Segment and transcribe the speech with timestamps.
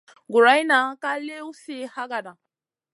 [0.31, 2.33] Guroyna ka liw sih hagada.